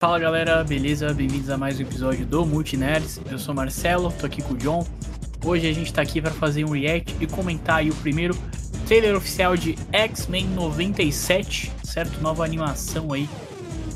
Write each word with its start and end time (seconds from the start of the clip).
Fala 0.00 0.18
galera, 0.18 0.64
beleza? 0.64 1.12
Bem-vindos 1.12 1.50
a 1.50 1.58
mais 1.58 1.78
um 1.78 1.82
episódio 1.82 2.24
do 2.24 2.46
Multinerds. 2.46 3.20
Eu 3.30 3.38
sou 3.38 3.54
Marcelo, 3.54 4.10
tô 4.18 4.24
aqui 4.24 4.40
com 4.40 4.54
o 4.54 4.56
John. 4.56 4.82
Hoje 5.44 5.68
a 5.68 5.74
gente 5.74 5.92
tá 5.92 6.00
aqui 6.00 6.22
para 6.22 6.30
fazer 6.30 6.64
um 6.64 6.70
react 6.70 7.14
e 7.20 7.26
comentar 7.26 7.84
o 7.84 7.94
primeiro 7.96 8.34
trailer 8.88 9.14
oficial 9.14 9.58
de 9.58 9.76
X-Men 9.92 10.46
97, 10.54 11.70
certo? 11.84 12.18
Nova 12.22 12.42
animação 12.42 13.12
aí 13.12 13.28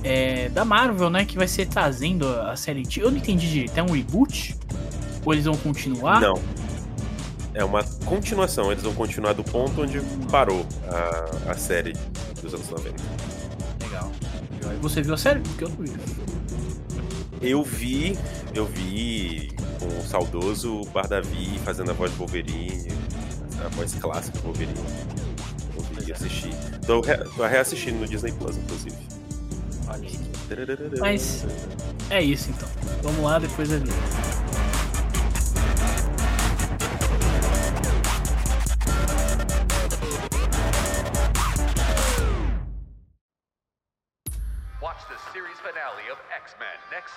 é, 0.03 0.51
da 0.51 0.63
Marvel, 0.63 1.09
né? 1.09 1.25
Que 1.25 1.39
vai 1.39 1.49
ser 1.49 1.69
trazendo 1.69 2.29
a 2.29 2.55
série. 2.55 2.83
Eu 2.99 3.11
não 3.11 3.17
entendi 3.17 3.49
direito, 3.49 3.79
é 3.79 3.83
um 3.83 3.91
reboot? 3.91 4.55
Ou 5.25 5.33
eles 5.33 5.47
vão 5.47 5.57
continuar? 5.57 6.21
Não. 6.21 6.35
É 7.55 7.65
uma 7.65 7.83
continuação, 8.05 8.71
eles 8.71 8.85
vão 8.85 8.93
continuar 8.93 9.33
do 9.33 9.43
ponto 9.43 9.81
onde 9.81 10.03
parou 10.31 10.67
a, 11.47 11.53
a 11.53 11.55
série 11.55 11.95
dos 12.43 12.53
anos 12.53 12.69
90. 12.69 13.24
Legal. 14.65 14.81
Você 14.83 15.03
viu 15.03 15.15
a 15.15 15.17
série? 15.17 15.41
Porque 15.41 15.65
eu 15.65 15.69
não 15.69 15.77
vi. 15.77 15.93
Eu 17.41 17.63
vi, 17.63 18.19
eu 18.55 18.65
vi 18.65 19.53
com 19.79 19.87
o 19.87 20.03
saudoso 20.03 20.83
Bardavi 20.93 21.59
fazendo 21.65 21.91
a 21.91 21.95
voz 21.95 22.11
de 22.11 22.17
Wolverine, 22.17 22.89
a 23.65 23.69
voz 23.69 23.95
clássica 23.95 24.39
do 24.39 24.45
Wolverine. 24.45 24.75
Eu 25.77 25.83
vi 25.83 26.09
e 26.09 26.13
assisti. 26.13 26.51
Tô, 26.87 27.01
re, 27.01 27.19
tô 27.37 27.47
reassistindo 27.47 27.99
no 27.99 28.07
Disney 28.07 28.33
Plus, 28.33 28.57
inclusive. 28.57 28.97
Olha 29.89 30.09
aí. 30.09 30.35
Mas 31.01 31.45
é 32.11 32.23
isso 32.23 32.51
então. 32.51 32.69
Vamos 33.03 33.23
lá, 33.23 33.39
depois 33.39 33.71
é 33.71 33.79
ver. 33.79 33.93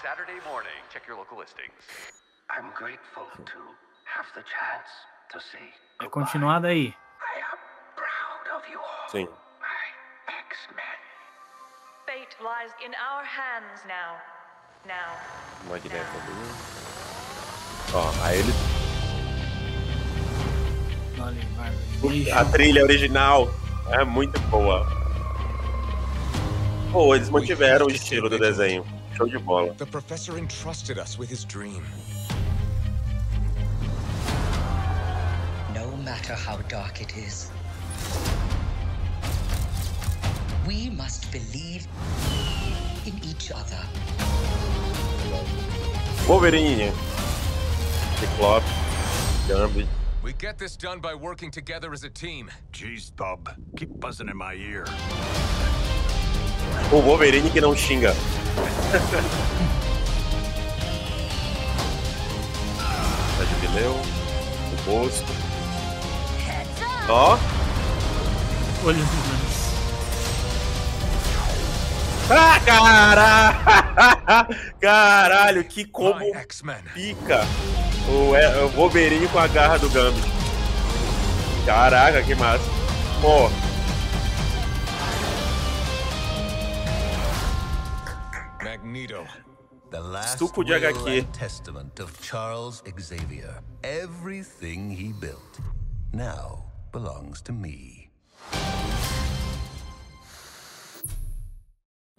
Saturday 0.08 0.40
morning. 0.48 0.80
Check 0.94 1.04
your 1.06 1.18
local 1.18 1.38
listings. 1.38 1.84
I'm 2.50 2.72
grateful 2.74 3.28
to 3.52 3.60
have 4.08 4.28
the 4.38 4.44
chance 4.56 4.88
to 5.34 5.38
say 5.42 5.68
É 6.02 6.08
continuada 6.08 6.70
aí. 6.70 6.94
I 7.20 7.40
am 7.52 7.60
proud 7.98 8.48
of 8.56 8.64
you 8.72 8.80
all, 8.80 9.10
Sim. 9.12 9.28
my 9.60 9.84
X-Men. 10.48 11.00
Fate 12.06 12.38
lies 12.40 12.72
in 12.86 12.94
our 12.96 13.26
hands 13.26 13.84
now. 13.86 14.16
Now. 14.88 15.12
Magneto. 15.68 16.18
Ó, 17.94 18.14
aí 18.24 18.40
ele. 18.40 18.54
A 22.32 22.46
trilha 22.46 22.84
original 22.84 23.50
é 23.92 24.06
muito 24.06 24.40
boa. 24.44 24.88
Pô, 26.94 27.14
eles 27.14 27.30
mantiveram 27.30 27.88
o 27.88 27.92
estilo 27.92 28.30
do 28.30 28.40
desenho. 28.40 28.97
Show 29.18 29.26
de 29.26 29.40
bola. 29.40 29.74
The 29.74 29.86
professor 29.88 30.38
entrusted 30.38 31.00
us 31.00 31.18
with 31.18 31.28
his 31.28 31.44
dream. 31.44 31.84
No 35.74 35.98
matter 35.98 36.36
how 36.36 36.58
dark 36.70 37.02
it 37.02 37.18
is, 37.18 37.50
we 40.68 40.92
must 40.92 41.32
believe 41.32 41.88
in 43.08 43.20
each 43.24 43.52
other. 43.52 43.82
Wolverine, 46.30 46.94
Ciclope, 48.20 48.64
Gambit. 49.48 49.88
We 50.22 50.34
get 50.34 50.60
this 50.60 50.78
done 50.78 51.00
by 51.00 51.16
working 51.16 51.50
together 51.50 51.92
as 51.92 52.04
a 52.04 52.10
team. 52.12 52.52
Jeez, 52.72 53.16
Bub, 53.16 53.50
keep 53.76 54.00
buzzing 54.00 54.30
in 54.30 54.38
my 54.38 54.54
ear. 54.54 54.86
O 56.92 57.02
Wolverine 57.02 57.50
que 57.50 57.62
não 57.62 57.76
xinga. 57.76 58.16
Tá 63.38 63.44
de 63.44 63.50
Jubileu, 63.54 63.92
o 63.92 64.76
Bosco. 64.86 65.28
Ó, 67.10 67.38
Olha 68.86 68.98
ah, 72.30 72.60
caralho! 72.66 73.58
Caralho, 74.82 75.64
que 75.64 75.86
como 75.86 76.20
pica 76.94 77.46
o, 78.10 78.36
é, 78.36 78.64
o 78.64 78.70
Wolverine 78.70 79.28
com 79.30 79.40
a 79.40 79.48
garra 79.48 79.78
do 79.78 79.90
Gambit. 79.90 80.28
Caraca, 81.66 82.22
que 82.22 82.36
massa. 82.36 82.64
Pô, 83.22 83.50
The 89.98 90.04
last 90.04 90.38
Suco 90.38 90.64
de 90.64 90.76
HQ. 90.76 91.26
testament 91.34 92.00
of 92.00 92.14
Charles 92.22 92.84
Xavier. 93.00 93.64
Everything 93.84 94.92
he 94.92 95.12
built 95.12 95.60
now 96.14 96.66
belongs 96.92 97.42
to 97.42 97.52
me. 97.52 98.12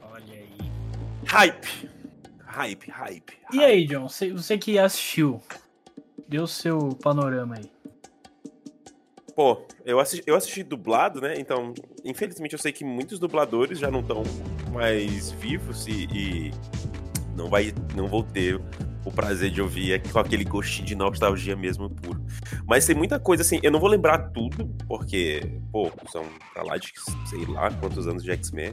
Olha 0.02 0.24
aí. 0.26 0.72
hype. 1.24 1.88
Hype, 2.44 2.90
hype. 2.90 3.32
E 3.52 3.62
aí, 3.62 3.86
John, 3.86 4.08
você, 4.08 4.32
você 4.32 4.58
que 4.58 4.76
assistiu, 4.76 5.40
deu 6.28 6.48
seu 6.48 6.96
panorama 7.00 7.58
aí. 7.58 7.70
Pô, 9.36 9.62
eu 9.84 10.00
assisti, 10.00 10.24
eu 10.26 10.34
assisti 10.34 10.64
dublado, 10.64 11.20
né? 11.20 11.38
Então, 11.38 11.72
infelizmente, 12.04 12.54
eu 12.54 12.58
sei 12.58 12.72
que 12.72 12.84
muitos 12.84 13.20
dubladores 13.20 13.78
já 13.78 13.88
não 13.88 14.00
estão 14.00 14.24
mais 14.72 15.30
vivos 15.30 15.86
e, 15.86 16.08
e 16.12 16.52
não 17.38 17.48
vai, 17.48 17.72
não 17.96 18.06
vou 18.08 18.22
ter 18.22 18.60
o 19.04 19.10
prazer 19.12 19.50
de 19.50 19.62
ouvir 19.62 19.92
é 19.92 19.98
com 19.98 20.18
aquele 20.18 20.44
gostinho 20.44 20.86
de 20.86 20.94
nostalgia 20.94 21.56
mesmo 21.56 21.88
puro. 21.88 22.20
Mas 22.66 22.84
tem 22.84 22.94
muita 22.94 23.18
coisa 23.18 23.42
assim, 23.42 23.58
eu 23.62 23.70
não 23.70 23.80
vou 23.80 23.88
lembrar 23.88 24.18
tudo, 24.32 24.66
porque, 24.86 25.40
pô, 25.72 25.90
são 26.10 26.26
pra 26.52 26.62
lá 26.64 26.76
de 26.76 26.92
sei 27.26 27.46
lá 27.46 27.70
quantos 27.70 28.06
anos 28.06 28.22
de 28.22 28.30
X-Men. 28.32 28.72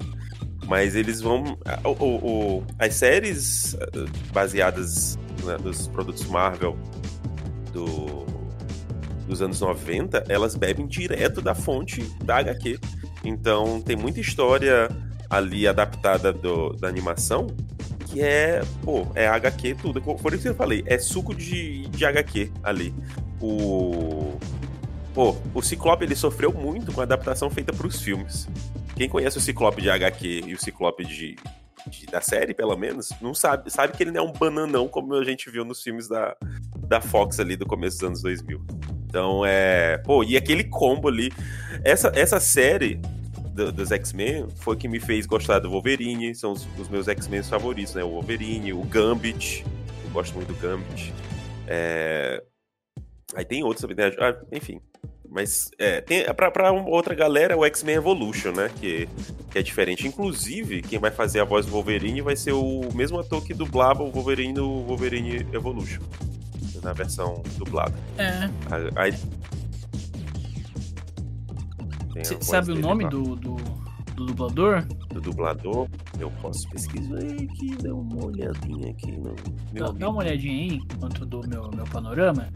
Mas 0.68 0.96
eles 0.96 1.22
vão. 1.22 1.58
o- 1.86 2.04
o- 2.04 2.58
o- 2.58 2.64
as 2.80 2.96
séries 2.96 3.76
eh, 3.76 3.88
baseadas 4.34 5.18
né, 5.44 5.58
dos 5.58 5.88
produtos 5.88 6.26
Marvel 6.26 6.76
do, 7.72 8.26
dos 9.28 9.42
anos 9.42 9.62
90, 9.62 10.24
elas 10.28 10.56
bebem 10.56 10.88
direto 10.88 11.40
da 11.42 11.54
fonte 11.54 12.02
da 12.24 12.38
HQ. 12.38 12.80
Então 13.24 13.80
tem 13.82 13.96
muita 13.96 14.20
história 14.20 14.90
ali 15.30 15.68
adaptada 15.68 16.34
do- 16.34 16.74
da 16.74 16.88
animação 16.88 17.48
que 18.16 18.22
é, 18.22 18.62
pô, 18.84 19.06
é 19.14 19.28
HQ 19.28 19.76
tudo. 19.82 20.02
Por 20.02 20.34
isso 20.34 20.44
que 20.44 20.50
eu 20.50 20.56
falei, 20.56 20.84
é 20.88 20.98
suco 20.98 21.36
de, 21.36 21.88
de 21.90 22.06
HQ 22.06 22.52
ali. 22.64 22.94
O. 23.42 24.38
Pô, 25.14 25.36
o 25.54 25.62
Ciclope 25.62 26.04
ele 26.04 26.16
sofreu 26.16 26.52
muito 26.52 26.92
com 26.92 27.00
a 27.00 27.04
adaptação 27.04 27.50
feita 27.50 27.72
para 27.72 27.88
os 27.88 28.02
filmes. 28.02 28.48
Quem 28.96 29.08
conhece 29.10 29.38
o 29.38 29.42
Ciclope 29.42 29.82
de 29.82 29.90
HQ 29.90 30.44
e 30.48 30.54
o 30.54 30.60
Ciclope 30.62 31.06
de, 31.06 31.36
de- 31.88 32.06
da 32.08 32.20
série, 32.22 32.54
pelo 32.54 32.76
menos, 32.78 33.10
não 33.22 33.34
sabe, 33.34 33.70
sabe 33.72 33.96
que 33.96 34.04
ele 34.04 34.12
não 34.12 34.26
é 34.26 34.28
um 34.28 34.34
bananão 34.34 34.88
como 34.88 35.14
a 35.14 35.24
gente 35.24 35.50
viu 35.50 35.64
nos 35.64 35.82
filmes 35.82 36.08
da, 36.10 36.36
da 36.88 37.00
Fox 37.00 37.40
ali 37.40 37.56
do 37.56 37.66
começo 37.66 37.98
dos 37.98 38.08
anos 38.08 38.22
2000. 38.22 38.62
Então 39.08 39.46
é. 39.46 39.98
Pô, 40.00 40.24
e 40.24 40.36
aquele 40.36 40.64
combo 40.66 41.08
ali. 41.08 41.32
Essa, 41.84 42.12
essa 42.16 42.40
série 42.40 43.00
do- 43.56 43.72
dos 43.72 43.92
X-Men 43.92 44.48
foi 44.58 44.76
que 44.76 44.88
me 44.88 45.00
fez 45.00 45.26
gostar 45.26 45.60
do 45.60 45.70
Wolverine. 45.70 46.36
São 46.36 46.52
os, 46.52 46.68
os 46.78 46.90
meus 46.90 47.08
X-Men 47.08 47.42
favoritos, 47.44 47.96
né? 47.96 48.04
O 48.04 48.10
Wolverine, 48.10 48.74
o 48.74 48.84
Gambit. 48.84 49.66
Eu 50.04 50.12
gosto 50.12 50.36
muito 50.36 50.50
do 50.54 50.60
Gambit. 50.60 51.14
É... 51.68 52.44
Aí 53.36 53.44
tem 53.46 53.64
outros 53.64 53.90
né? 53.96 54.12
Ah, 54.20 54.36
enfim. 54.52 54.80
Mas 55.28 55.70
é, 55.80 56.00
tem, 56.00 56.24
pra, 56.34 56.50
pra 56.52 56.72
outra 56.72 57.14
galera, 57.14 57.58
o 57.58 57.66
X-Men 57.66 57.96
Evolution, 57.96 58.52
né? 58.52 58.70
Que, 58.80 59.10
que 59.52 59.58
é 59.60 59.64
diferente. 59.64 60.08
Inclusive, 60.08 60.82
quem 60.82 61.00
vai 61.00 61.12
fazer 61.12 61.40
a 61.42 61.44
voz 61.44 61.66
do 61.66 61.72
Wolverine 61.72 62.22
vai 62.22 62.36
ser 62.36 62.54
o 62.54 62.88
mesmo 62.94 63.20
ator 63.20 63.44
que 63.44 63.54
dublava 63.54 64.04
o 64.04 64.12
Wolverine 64.12 64.54
no 64.54 64.84
Wolverine 64.84 65.46
Evolution. 65.52 66.02
Na 66.84 66.94
versão 66.94 67.42
dublada. 67.58 67.96
É. 68.18 68.48
Aí. 68.96 69.12
Sabe 72.42 72.72
o 72.72 72.76
nome 72.76 73.10
do, 73.10 73.36
do, 73.36 73.56
do 74.16 74.26
dublador? 74.26 74.86
do 75.16 75.22
dublador? 75.22 75.88
Eu 76.20 76.32
posso 76.42 76.70
pesquisar 76.70 77.18
aqui, 77.18 77.76
dar 77.82 77.94
uma 77.94 78.26
olhadinha 78.26 78.92
aqui 78.92 79.12
no 79.12 79.24
meu 79.24 79.36
Dá, 79.74 79.92
dá 79.92 80.10
uma 80.10 80.20
olhadinha 80.20 80.54
aí, 80.54 80.76
enquanto 80.76 81.26
dou 81.26 81.46
meu, 81.48 81.70
meu 81.72 81.86
panorama. 81.86 82.50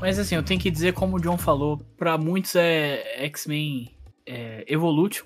Mas 0.00 0.18
assim, 0.18 0.34
eu 0.34 0.42
tenho 0.42 0.60
que 0.60 0.70
dizer, 0.70 0.92
como 0.92 1.16
o 1.16 1.20
John 1.20 1.38
falou, 1.38 1.78
pra 1.96 2.18
muitos 2.18 2.54
é 2.54 3.24
X-Men 3.24 3.90
é, 4.26 4.64
Evolution. 4.66 5.24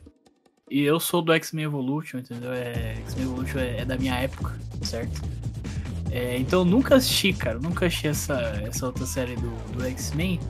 E 0.70 0.82
eu 0.82 0.98
sou 0.98 1.22
do 1.22 1.32
X-Men 1.32 1.64
Evolution, 1.64 2.18
entendeu? 2.18 2.52
É, 2.52 2.94
X-Men 3.06 3.26
Evolution 3.26 3.58
é, 3.58 3.80
é 3.80 3.84
da 3.84 3.96
minha 3.96 4.14
época, 4.14 4.58
certo? 4.82 5.22
É, 6.10 6.38
então 6.38 6.60
eu 6.60 6.64
nunca 6.64 6.96
assisti, 6.96 7.32
cara. 7.32 7.58
Nunca 7.58 7.86
assisti 7.86 8.08
essa, 8.08 8.34
essa 8.64 8.86
outra 8.86 9.06
série 9.06 9.34
do, 9.36 9.50
do 9.72 9.84
X-Men. 9.84 10.40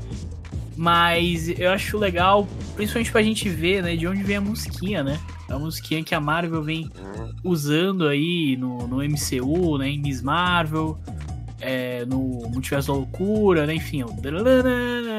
Mas 0.76 1.48
eu 1.58 1.70
acho 1.70 1.96
legal, 1.96 2.46
principalmente 2.74 3.10
pra 3.10 3.22
gente 3.22 3.48
ver, 3.48 3.82
né, 3.82 3.96
de 3.96 4.06
onde 4.06 4.22
vem 4.22 4.36
a 4.36 4.40
musiquinha, 4.40 5.02
né? 5.02 5.18
A 5.48 5.58
musiquinha 5.58 6.04
que 6.04 6.14
a 6.14 6.20
Marvel 6.20 6.62
vem 6.62 6.90
usando 7.42 8.06
aí 8.06 8.56
no, 8.58 8.86
no 8.86 8.96
MCU, 9.02 9.78
né, 9.78 9.88
em 9.88 9.98
Miss 9.98 10.20
Marvel, 10.20 10.98
é, 11.60 12.04
no 12.04 12.18
Multiverso 12.50 12.88
da 12.88 12.94
Loucura, 12.94 13.66
né, 13.66 13.74
enfim, 13.74 14.04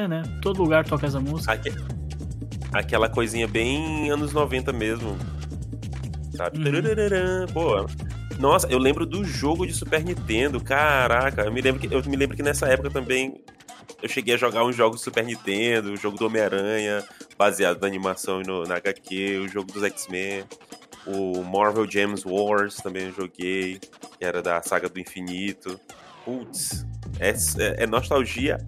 né, 0.08 0.22
todo 0.40 0.62
lugar 0.62 0.84
toca 0.84 1.06
essa 1.06 1.18
música. 1.20 1.52
Aque- 1.52 1.72
Aquela 2.72 3.08
coisinha 3.08 3.48
bem 3.48 4.10
anos 4.10 4.32
90 4.32 4.72
mesmo. 4.72 5.16
Sabe? 6.36 6.58
Uhum. 6.58 7.46
Pô. 7.52 7.86
Nossa, 8.38 8.68
eu 8.68 8.78
lembro 8.78 9.04
do 9.06 9.24
jogo 9.24 9.66
de 9.66 9.72
Super 9.72 10.04
Nintendo. 10.04 10.60
Caraca, 10.60 11.42
eu 11.42 11.52
me 11.52 11.60
lembro 11.62 11.80
que, 11.80 11.92
eu 11.92 12.02
me 12.04 12.14
lembro 12.16 12.36
que 12.36 12.42
nessa 12.42 12.66
época 12.68 12.90
também 12.90 13.40
eu 14.02 14.08
cheguei 14.08 14.34
a 14.34 14.36
jogar 14.36 14.64
uns 14.64 14.76
jogos 14.76 15.00
do 15.00 15.04
Super 15.04 15.24
Nintendo, 15.24 15.92
o 15.92 15.96
jogo 15.96 16.16
do 16.16 16.26
Homem-Aranha, 16.26 17.04
baseado 17.36 17.80
na 17.80 17.86
animação 17.86 18.40
e 18.40 18.46
no, 18.46 18.64
na 18.64 18.76
HQ, 18.76 19.38
o 19.38 19.48
jogo 19.48 19.72
dos 19.72 19.82
X-Men, 19.82 20.44
o 21.06 21.42
Marvel 21.42 21.90
James 21.90 22.24
Wars 22.24 22.76
também 22.76 23.04
eu 23.06 23.12
joguei, 23.12 23.78
que 24.18 24.24
era 24.24 24.42
da 24.42 24.60
saga 24.62 24.88
do 24.88 25.00
infinito. 25.00 25.80
Putz, 26.24 26.84
é, 27.18 27.30
é- 27.30 27.84
é 27.84 27.86
nostalgia 27.86 28.58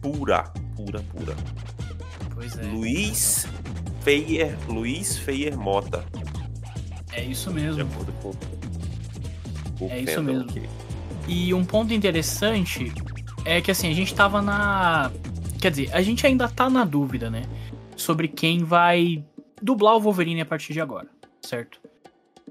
pura, 0.00 0.44
pura, 0.74 1.00
pura. 1.14 1.36
Pois 2.34 2.56
é. 2.58 2.62
Luiz 2.62 3.46
Feier, 4.02 4.56
Luiz 4.68 5.18
Feier 5.18 5.56
Mota. 5.58 6.04
É 7.12 7.22
isso 7.22 7.50
De 7.50 7.56
mesmo. 7.56 7.82
acordo 7.82 8.12
com 8.22 8.30
o 9.84 9.90
É 9.90 9.98
isso 10.00 10.22
mesmo. 10.22 10.48
aqui. 10.48 10.62
E 11.28 11.52
um 11.52 11.64
ponto 11.64 11.92
interessante 11.92 12.90
é 13.44 13.60
que 13.60 13.70
assim, 13.70 13.88
a 13.88 13.94
gente 13.94 14.14
tava 14.14 14.40
na. 14.42 15.10
Quer 15.60 15.70
dizer, 15.70 15.94
a 15.94 16.02
gente 16.02 16.26
ainda 16.26 16.48
tá 16.48 16.70
na 16.70 16.84
dúvida, 16.84 17.30
né? 17.30 17.42
Sobre 17.96 18.28
quem 18.28 18.64
vai 18.64 19.24
dublar 19.60 19.96
o 19.96 20.00
Wolverine 20.00 20.40
a 20.40 20.46
partir 20.46 20.72
de 20.72 20.80
agora, 20.80 21.08
certo? 21.42 21.80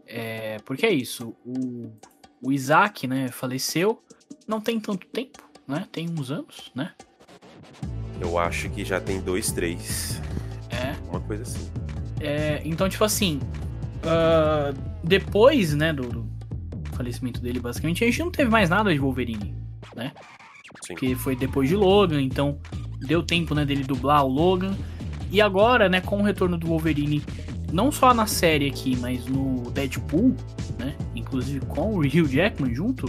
É, 0.05 0.57
porque 0.65 0.85
é 0.85 0.91
isso, 0.91 1.35
o, 1.45 1.91
o 2.41 2.51
Isaac, 2.51 3.07
né, 3.07 3.29
faleceu 3.29 4.01
não 4.47 4.59
tem 4.59 4.79
tanto 4.79 5.05
tempo, 5.07 5.39
né? 5.67 5.87
Tem 5.91 6.09
uns 6.09 6.31
anos, 6.31 6.71
né? 6.73 6.93
Eu 8.19 8.37
acho 8.37 8.69
que 8.69 8.83
já 8.83 8.99
tem 8.99 9.21
dois, 9.21 9.51
três. 9.51 10.19
É. 10.69 10.95
Uma 11.09 11.19
coisa 11.19 11.43
assim. 11.43 11.71
É, 12.19 12.61
então, 12.65 12.89
tipo 12.89 13.03
assim, 13.03 13.39
ah, 14.03 14.73
depois, 15.03 15.73
né, 15.73 15.93
do, 15.93 16.07
do 16.07 16.29
falecimento 16.95 17.39
dele, 17.39 17.59
basicamente, 17.59 18.03
a 18.03 18.07
gente 18.07 18.19
não 18.19 18.31
teve 18.31 18.49
mais 18.49 18.69
nada 18.69 18.91
de 18.91 18.99
Wolverine, 18.99 19.55
né? 19.95 20.11
Sim. 20.85 20.95
Que 20.95 21.15
foi 21.15 21.35
depois 21.35 21.69
de 21.69 21.75
Logan, 21.75 22.21
então 22.21 22.57
deu 22.99 23.23
tempo, 23.23 23.53
né, 23.53 23.65
dele 23.65 23.83
dublar 23.83 24.25
o 24.25 24.29
Logan. 24.29 24.75
E 25.31 25.41
agora, 25.41 25.87
né, 25.87 26.01
com 26.01 26.19
o 26.19 26.23
retorno 26.23 26.57
do 26.57 26.67
Wolverine, 26.67 27.23
não 27.71 27.91
só 27.91 28.13
na 28.13 28.25
série 28.25 28.67
aqui, 28.67 28.95
mas 28.97 29.25
no 29.25 29.69
Deadpool, 29.71 30.35
né, 30.77 30.95
inclusive 31.15 31.59
com 31.67 31.93
o 31.93 31.99
Hugh 31.99 32.27
Jackman 32.27 32.73
junto, 32.73 33.05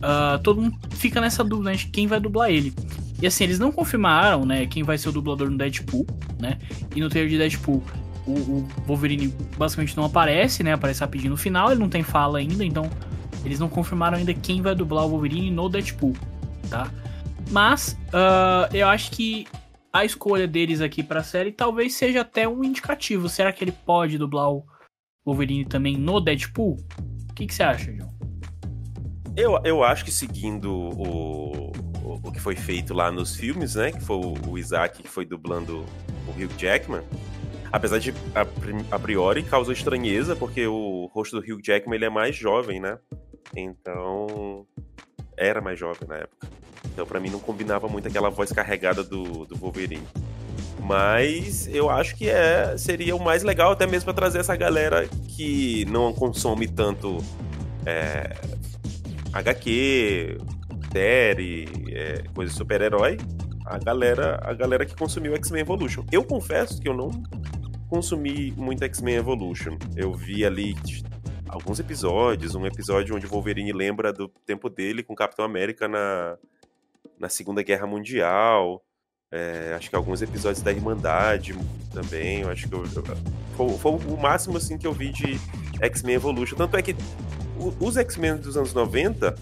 ah, 0.00 0.38
todo 0.42 0.60
mundo 0.60 0.78
fica 0.90 1.20
nessa 1.20 1.42
dúvida 1.42 1.70
né, 1.70 1.76
de 1.76 1.86
quem 1.86 2.06
vai 2.06 2.20
dublar 2.20 2.50
ele. 2.50 2.72
E 3.20 3.26
assim, 3.26 3.44
eles 3.44 3.58
não 3.58 3.72
confirmaram, 3.72 4.44
né, 4.44 4.66
quem 4.66 4.82
vai 4.82 4.96
ser 4.96 5.08
o 5.08 5.12
dublador 5.12 5.50
no 5.50 5.58
Deadpool, 5.58 6.06
né? 6.38 6.58
E 6.94 7.00
no 7.00 7.08
trailer 7.08 7.30
de 7.30 7.38
Deadpool, 7.38 7.82
o, 8.24 8.30
o 8.30 8.68
Wolverine 8.86 9.34
basicamente 9.56 9.96
não 9.96 10.04
aparece, 10.04 10.62
né? 10.62 10.72
Aparece 10.72 11.00
rapidinho 11.00 11.32
no 11.32 11.36
final, 11.36 11.72
ele 11.72 11.80
não 11.80 11.88
tem 11.88 12.04
fala 12.04 12.38
ainda, 12.38 12.64
então 12.64 12.88
eles 13.44 13.58
não 13.58 13.68
confirmaram 13.68 14.18
ainda 14.18 14.32
quem 14.34 14.62
vai 14.62 14.74
dublar 14.74 15.04
o 15.04 15.08
Wolverine 15.08 15.50
no 15.50 15.68
Deadpool, 15.68 16.14
tá? 16.68 16.90
Mas 17.50 17.96
ah, 18.12 18.68
eu 18.72 18.88
acho 18.88 19.10
que 19.10 19.46
a 19.92 20.04
escolha 20.04 20.46
deles 20.46 20.80
aqui 20.80 21.02
pra 21.02 21.22
série 21.22 21.52
talvez 21.52 21.94
seja 21.94 22.20
até 22.20 22.46
um 22.48 22.62
indicativo. 22.62 23.28
Será 23.28 23.52
que 23.52 23.64
ele 23.64 23.72
pode 23.72 24.18
dublar 24.18 24.50
o 24.50 24.64
Wolverine 25.24 25.64
também 25.64 25.96
no 25.96 26.20
Deadpool? 26.20 26.76
O 27.30 27.34
que, 27.34 27.46
que 27.46 27.54
você 27.54 27.62
acha, 27.62 27.92
João? 27.92 28.08
Eu, 29.36 29.60
eu 29.64 29.84
acho 29.84 30.04
que 30.04 30.10
seguindo 30.10 30.72
o, 30.72 31.70
o, 32.04 32.20
o 32.24 32.32
que 32.32 32.40
foi 32.40 32.56
feito 32.56 32.92
lá 32.92 33.10
nos 33.10 33.36
filmes, 33.36 33.76
né? 33.76 33.92
Que 33.92 34.00
foi 34.00 34.16
o, 34.16 34.34
o 34.48 34.58
Isaac 34.58 35.02
que 35.02 35.08
foi 35.08 35.24
dublando 35.24 35.84
o 36.26 36.30
Hugh 36.30 36.50
Jackman. 36.58 37.02
Apesar 37.70 37.98
de, 37.98 38.12
a, 38.34 38.94
a 38.94 38.98
priori, 38.98 39.42
causou 39.42 39.72
estranheza, 39.72 40.34
porque 40.34 40.66
o 40.66 41.06
rosto 41.12 41.40
do 41.40 41.42
Hugh 41.42 41.60
Jackman 41.62 41.96
ele 41.96 42.06
é 42.06 42.10
mais 42.10 42.34
jovem, 42.34 42.80
né? 42.80 42.98
Então. 43.54 44.66
Era 45.38 45.60
mais 45.60 45.78
jovem 45.78 46.06
na 46.08 46.16
época. 46.16 46.48
Então, 46.92 47.06
pra 47.06 47.20
mim, 47.20 47.30
não 47.30 47.38
combinava 47.38 47.88
muito 47.88 48.08
aquela 48.08 48.28
voz 48.28 48.52
carregada 48.52 49.04
do, 49.04 49.46
do 49.46 49.56
Wolverine. 49.56 50.06
Mas 50.80 51.68
eu 51.68 51.90
acho 51.90 52.16
que 52.16 52.28
é 52.28 52.76
seria 52.76 53.14
o 53.14 53.22
mais 53.22 53.42
legal, 53.42 53.72
até 53.72 53.86
mesmo 53.86 54.06
pra 54.06 54.14
trazer 54.14 54.38
essa 54.38 54.56
galera 54.56 55.08
que 55.28 55.84
não 55.86 56.12
consome 56.12 56.66
tanto 56.66 57.18
é, 57.84 58.34
HQ, 59.32 60.38
série, 60.92 61.68
é, 61.92 62.24
coisa 62.34 62.50
de 62.50 62.56
super-herói, 62.56 63.18
a 63.66 63.78
galera, 63.78 64.40
a 64.42 64.54
galera 64.54 64.86
que 64.86 64.96
consumiu 64.96 65.34
X-Men 65.36 65.60
Evolution. 65.60 66.04
Eu 66.10 66.24
confesso 66.24 66.80
que 66.80 66.88
eu 66.88 66.94
não 66.94 67.10
consumi 67.88 68.52
muito 68.56 68.82
X-Men 68.84 69.16
Evolution. 69.16 69.76
Eu 69.96 70.12
vi 70.14 70.44
ali 70.44 70.74
alguns 71.48 71.78
episódios, 71.80 72.54
um 72.54 72.66
episódio 72.66 73.14
onde 73.16 73.26
o 73.26 73.28
Wolverine 73.28 73.72
lembra 73.72 74.12
do 74.12 74.28
tempo 74.46 74.68
dele 74.68 75.02
com 75.02 75.12
o 75.12 75.16
Capitão 75.16 75.44
América 75.44 75.88
na, 75.88 76.36
na 77.18 77.28
Segunda 77.28 77.62
Guerra 77.62 77.86
Mundial. 77.86 78.82
É, 79.30 79.74
acho 79.76 79.90
que 79.90 79.96
alguns 79.96 80.22
episódios 80.22 80.62
da 80.62 80.72
Irmandade 80.72 81.54
também. 81.92 82.40
Eu 82.40 82.50
acho 82.50 82.66
que 82.68 82.74
eu, 82.74 82.82
eu- 82.84 83.04
foi, 83.56 83.78
foi 83.78 83.92
o 83.92 84.16
máximo 84.16 84.56
assim 84.56 84.78
que 84.78 84.86
eu 84.86 84.92
vi 84.92 85.10
de 85.12 85.38
X-Men 85.82 86.14
Evolution. 86.14 86.56
Tanto 86.56 86.76
é 86.76 86.82
que 86.82 86.96
os 87.80 87.96
X-Men 87.96 88.36
dos 88.36 88.56
anos 88.56 88.72
90, 88.72 89.34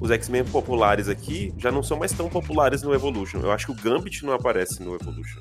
os 0.00 0.10
X-Men 0.10 0.44
populares 0.46 1.08
aqui, 1.08 1.52
já 1.58 1.70
não 1.70 1.82
são 1.82 1.98
mais 1.98 2.12
tão 2.12 2.28
populares 2.30 2.82
no 2.82 2.94
Evolution. 2.94 3.40
Eu 3.40 3.52
acho 3.52 3.66
que 3.66 3.72
o 3.72 3.74
Gambit 3.82 4.24
não 4.24 4.32
aparece 4.32 4.82
no 4.82 4.94
Evolution. 4.94 5.40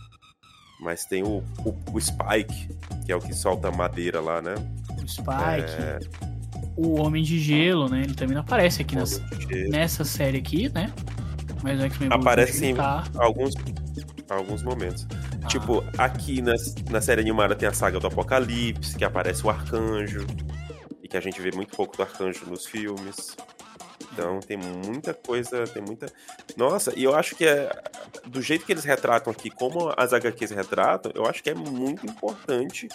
Mas 0.82 1.06
tem 1.06 1.24
o, 1.24 1.42
o, 1.64 1.74
o 1.94 2.02
Spike, 2.02 2.68
que 3.06 3.12
é 3.12 3.16
o 3.16 3.22
que 3.22 3.34
solta 3.34 3.72
madeira 3.72 4.20
lá, 4.20 4.42
né? 4.42 4.56
O 5.04 5.08
Spike, 5.08 6.10
o 6.76 7.02
Homem 7.02 7.24
de 7.24 7.40
Gelo, 7.40 7.90
né? 7.90 8.02
Ele 8.04 8.14
também 8.14 8.36
não 8.36 8.42
aparece 8.42 8.82
aqui 8.82 8.96
nessa, 8.96 9.22
nessa 9.70 10.04
série 10.04 10.38
aqui, 10.38 10.70
né? 10.70 10.92
Mas 11.62 11.80
o 11.80 11.84
X-Men 11.84 12.10
Aparece 12.12 12.66
em 12.66 12.76
tá... 12.76 13.04
alguns, 13.16 13.54
alguns 14.30 14.64
momentos. 14.64 15.08
Ah. 15.44 15.48
Tipo, 15.48 15.84
aqui 15.98 16.42
na, 16.42 16.54
na 16.90 17.02
série 17.02 17.22
animada 17.22 17.56
tem 17.56 17.68
a 17.68 17.74
saga 17.74 18.00
do 18.00 18.08
Apocalipse, 18.08 18.98
que 18.98 19.06
aparece 19.06 19.46
o 19.46 19.50
Arcanjo. 19.50 20.26
E 21.02 21.08
que 21.08 21.16
a 21.16 21.22
gente 21.22 21.42
vê 21.42 21.52
muito 21.52 21.76
pouco 21.76 21.96
do 21.96 22.04
Arcanjo 22.04 22.46
nos 22.46 22.66
filmes. 22.66 23.36
Então 24.12 24.40
tem 24.42 24.58
muita 24.58 25.14
coisa, 25.14 25.66
tem 25.66 25.82
muita. 25.82 26.06
Nossa, 26.56 26.94
e 26.96 27.04
eu 27.04 27.16
acho 27.16 27.36
que 27.36 27.46
é. 27.46 27.72
Do 28.28 28.42
jeito 28.42 28.66
que 28.66 28.72
eles 28.72 28.84
retratam 28.84 29.32
aqui, 29.32 29.50
como 29.50 29.92
as 29.98 30.14
HQs 30.14 30.52
retratam, 30.52 31.12
eu 31.16 31.26
acho 31.26 31.42
que 31.42 31.50
é 31.50 31.56
muito 31.56 32.06
importante 32.06 32.88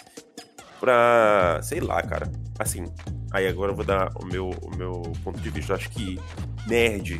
pra. 0.79 1.59
sei 1.63 1.79
lá, 1.79 2.01
cara. 2.01 2.31
Assim. 2.57 2.85
Aí 3.31 3.47
agora 3.47 3.71
eu 3.71 3.75
vou 3.75 3.85
dar 3.85 4.11
o 4.15 4.25
meu, 4.25 4.49
o 4.49 4.75
meu 4.75 5.01
ponto 5.23 5.39
de 5.39 5.49
vista. 5.49 5.73
Eu 5.73 5.75
acho 5.77 5.89
que 5.91 6.19
nerd, 6.67 7.19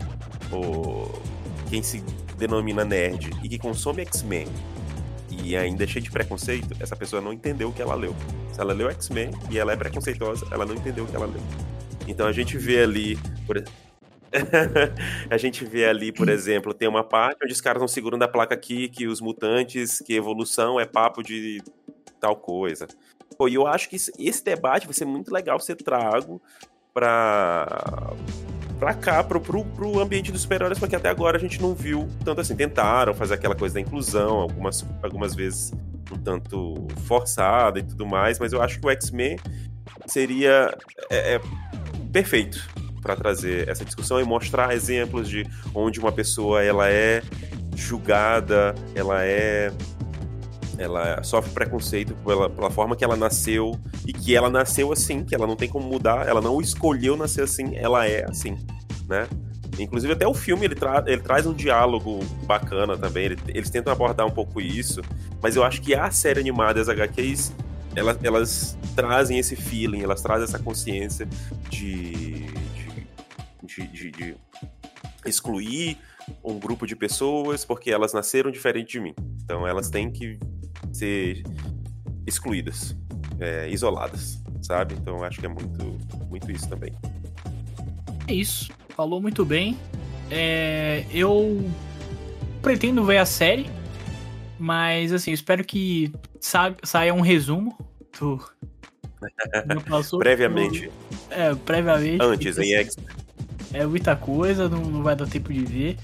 ou 0.51 1.21
quem 1.69 1.83
se 1.83 2.03
denomina 2.37 2.83
nerd 2.83 3.29
e 3.43 3.49
que 3.49 3.59
consome 3.59 4.01
X-Men 4.01 4.47
e 5.43 5.55
ainda 5.55 5.83
é 5.83 5.87
cheio 5.87 6.03
de 6.03 6.11
preconceito, 6.11 6.75
essa 6.79 6.95
pessoa 6.95 7.21
não 7.21 7.31
entendeu 7.31 7.69
o 7.69 7.73
que 7.73 7.81
ela 7.81 7.95
leu. 7.95 8.15
Se 8.51 8.59
ela 8.59 8.73
leu 8.73 8.89
X-Men 8.89 9.31
e 9.49 9.57
ela 9.57 9.73
é 9.73 9.75
preconceituosa, 9.75 10.47
ela 10.51 10.65
não 10.65 10.75
entendeu 10.75 11.03
o 11.03 11.07
que 11.07 11.15
ela 11.15 11.25
leu. 11.25 11.41
Então 12.07 12.27
a 12.27 12.31
gente 12.31 12.57
vê 12.57 12.81
ali, 12.81 13.17
por... 13.45 13.63
a 15.29 15.37
gente 15.37 15.65
vê 15.65 15.85
ali, 15.85 16.11
por 16.11 16.29
exemplo, 16.29 16.73
tem 16.73 16.87
uma 16.87 17.03
parte 17.03 17.39
onde 17.43 17.53
os 17.53 17.61
caras 17.61 17.79
estão 17.79 17.87
segurando 17.87 18.23
a 18.23 18.27
placa 18.27 18.53
aqui 18.53 18.89
que 18.89 19.07
os 19.07 19.21
mutantes, 19.21 19.99
que 19.99 20.13
evolução 20.13 20.79
é 20.79 20.85
papo 20.85 21.23
de 21.23 21.61
tal 22.19 22.35
coisa. 22.35 22.87
Pô, 23.37 23.47
e 23.47 23.55
eu 23.55 23.67
acho 23.67 23.89
que 23.89 23.95
esse 23.95 24.43
debate 24.43 24.85
vai 24.85 24.93
ser 24.93 25.05
muito 25.05 25.33
legal 25.33 25.59
ser 25.59 25.75
trago 25.75 26.41
pra 26.93 28.13
pra 28.79 28.93
cá, 28.93 29.21
pro, 29.21 29.41
pro, 29.41 29.65
pro 29.65 29.99
ambiente 29.99 30.31
dos 30.31 30.41
super-heróis, 30.41 30.79
porque 30.79 30.95
até 30.95 31.09
agora 31.09 31.37
a 31.37 31.39
gente 31.39 31.61
não 31.61 31.75
viu 31.75 32.07
tanto 32.23 32.39
assim. 32.39 32.55
Tentaram 32.55 33.13
fazer 33.13 33.33
aquela 33.33 33.53
coisa 33.53 33.75
da 33.75 33.81
inclusão, 33.81 34.37
algumas, 34.37 34.85
algumas 35.03 35.35
vezes 35.35 35.73
um 36.11 36.17
tanto 36.17 36.87
forçada 37.05 37.77
e 37.79 37.83
tudo 37.83 38.05
mais, 38.05 38.39
mas 38.39 38.53
eu 38.53 38.61
acho 38.61 38.79
que 38.79 38.87
o 38.87 38.89
X-Men 38.89 39.37
seria 40.07 40.75
é, 41.09 41.35
é, 41.35 41.41
perfeito 42.11 42.67
para 43.01 43.15
trazer 43.15 43.67
essa 43.67 43.85
discussão 43.85 44.19
e 44.19 44.23
mostrar 44.23 44.73
exemplos 44.73 45.29
de 45.29 45.45
onde 45.73 45.99
uma 45.99 46.11
pessoa 46.11 46.63
ela 46.63 46.89
é 46.89 47.21
julgada, 47.75 48.73
ela 48.95 49.23
é 49.23 49.71
ela 50.79 51.21
sofre 51.23 51.51
preconceito 51.51 52.15
pela, 52.25 52.49
pela 52.49 52.71
forma 52.71 52.95
que 52.95 53.03
ela 53.03 53.15
nasceu 53.15 53.77
e 54.07 54.13
que 54.13 54.35
ela 54.35 54.49
nasceu 54.49 54.91
assim, 54.91 55.23
que 55.23 55.35
ela 55.35 55.45
não 55.45 55.55
tem 55.55 55.67
como 55.69 55.85
mudar, 55.87 56.27
ela 56.27 56.41
não 56.41 56.59
escolheu 56.61 57.17
nascer 57.17 57.43
assim, 57.43 57.75
ela 57.75 58.07
é 58.07 58.25
assim, 58.29 58.57
né? 59.07 59.27
Inclusive 59.77 60.13
até 60.13 60.27
o 60.27 60.33
filme 60.33 60.65
ele, 60.65 60.75
tra 60.75 61.03
ele 61.05 61.21
traz 61.21 61.45
um 61.45 61.53
diálogo 61.53 62.19
bacana 62.45 62.97
também, 62.97 63.25
ele- 63.25 63.37
eles 63.49 63.69
tentam 63.69 63.91
abordar 63.93 64.25
um 64.25 64.31
pouco 64.31 64.59
isso, 64.59 65.01
mas 65.41 65.55
eu 65.55 65.63
acho 65.63 65.81
que 65.81 65.93
a 65.93 66.09
série 66.11 66.39
animada, 66.39 66.81
as 66.81 66.89
HQs, 66.89 67.53
elas, 67.95 68.17
elas 68.23 68.77
trazem 68.95 69.37
esse 69.37 69.55
feeling, 69.55 70.01
elas 70.01 70.21
trazem 70.21 70.43
essa 70.45 70.59
consciência 70.59 71.27
de, 71.69 72.45
de, 73.63 73.87
de, 73.87 74.11
de 74.11 74.35
excluir 75.25 75.97
um 76.43 76.59
grupo 76.59 76.85
de 76.85 76.95
pessoas 76.95 77.65
porque 77.65 77.89
elas 77.91 78.13
nasceram 78.13 78.51
diferente 78.51 78.91
de 78.93 78.99
mim. 78.99 79.15
Então 79.43 79.67
elas 79.67 79.89
têm 79.89 80.11
que 80.11 80.37
ser 80.99 81.43
excluídas, 82.27 82.95
é, 83.39 83.69
isoladas, 83.69 84.41
sabe? 84.61 84.93
Então 84.95 85.23
acho 85.23 85.39
que 85.39 85.45
é 85.45 85.49
muito, 85.49 85.97
muito 86.27 86.51
isso 86.51 86.67
também. 86.67 86.93
É 88.27 88.33
isso. 88.33 88.69
Falou 88.89 89.21
muito 89.21 89.45
bem. 89.45 89.77
É, 90.29 91.05
eu 91.11 91.65
pretendo 92.61 93.03
ver 93.03 93.17
a 93.17 93.25
série, 93.25 93.67
mas 94.59 95.13
assim, 95.13 95.31
espero 95.31 95.63
que 95.63 96.11
sa 96.39 96.75
saia 96.83 97.13
um 97.13 97.21
resumo 97.21 97.77
do. 98.19 98.37
do 98.37 100.17
previamente. 100.19 100.91
É, 101.29 101.55
previamente. 101.55 102.21
Antes, 102.21 102.57
em 102.57 102.73
X. 102.73 102.95
É 103.71 103.85
muita 103.85 104.15
coisa, 104.15 104.67
não, 104.67 104.81
não 104.81 105.03
vai 105.03 105.15
dar 105.15 105.27
tempo 105.27 105.53
de 105.53 105.63
ver. 105.63 105.97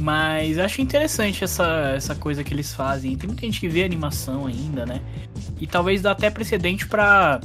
Mas 0.00 0.58
acho 0.58 0.80
interessante 0.80 1.42
essa, 1.42 1.92
essa 1.94 2.14
coisa 2.14 2.44
que 2.44 2.54
eles 2.54 2.72
fazem. 2.72 3.16
Tem 3.16 3.26
muita 3.26 3.44
gente 3.44 3.60
que 3.60 3.68
vê 3.68 3.82
animação 3.82 4.46
ainda, 4.46 4.86
né? 4.86 5.00
E 5.60 5.66
talvez 5.66 6.02
dá 6.02 6.12
até 6.12 6.30
precedente 6.30 6.86
para 6.86 7.40